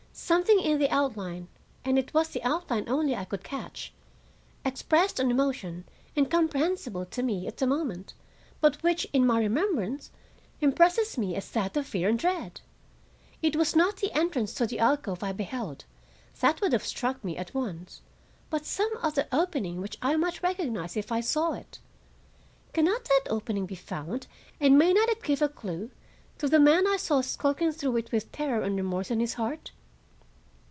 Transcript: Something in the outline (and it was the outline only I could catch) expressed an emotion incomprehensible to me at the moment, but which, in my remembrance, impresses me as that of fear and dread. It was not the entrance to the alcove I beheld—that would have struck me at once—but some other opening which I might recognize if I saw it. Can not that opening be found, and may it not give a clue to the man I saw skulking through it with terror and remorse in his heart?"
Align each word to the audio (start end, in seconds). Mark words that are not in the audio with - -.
Something 0.13 0.59
in 0.59 0.77
the 0.77 0.89
outline 0.89 1.47
(and 1.83 1.97
it 1.97 2.13
was 2.13 2.29
the 2.29 2.43
outline 2.43 2.87
only 2.87 3.15
I 3.15 3.25
could 3.25 3.43
catch) 3.43 3.91
expressed 4.63 5.19
an 5.19 5.31
emotion 5.31 5.85
incomprehensible 6.15 7.05
to 7.07 7.23
me 7.23 7.47
at 7.47 7.57
the 7.57 7.65
moment, 7.67 8.13
but 8.61 8.81
which, 8.83 9.07
in 9.13 9.25
my 9.25 9.39
remembrance, 9.39 10.11
impresses 10.61 11.17
me 11.17 11.35
as 11.35 11.49
that 11.51 11.75
of 11.75 11.87
fear 11.87 12.07
and 12.07 12.19
dread. 12.19 12.61
It 13.41 13.55
was 13.55 13.75
not 13.75 13.97
the 13.97 14.11
entrance 14.15 14.53
to 14.55 14.67
the 14.67 14.79
alcove 14.79 15.23
I 15.23 15.31
beheld—that 15.31 16.61
would 16.61 16.71
have 16.73 16.85
struck 16.85 17.23
me 17.23 17.35
at 17.35 17.53
once—but 17.55 18.65
some 18.65 18.91
other 19.01 19.27
opening 19.31 19.81
which 19.81 19.97
I 20.01 20.15
might 20.17 20.43
recognize 20.43 20.95
if 20.95 21.11
I 21.11 21.21
saw 21.21 21.53
it. 21.53 21.79
Can 22.73 22.85
not 22.85 23.05
that 23.05 23.27
opening 23.29 23.65
be 23.65 23.75
found, 23.75 24.27
and 24.61 24.77
may 24.77 24.91
it 24.91 24.93
not 24.95 25.23
give 25.23 25.41
a 25.41 25.49
clue 25.49 25.89
to 26.37 26.47
the 26.47 26.59
man 26.59 26.85
I 26.87 26.97
saw 26.97 27.21
skulking 27.21 27.71
through 27.71 27.97
it 27.97 28.11
with 28.11 28.31
terror 28.31 28.61
and 28.63 28.75
remorse 28.77 29.09
in 29.09 29.19
his 29.19 29.33
heart?" 29.35 29.71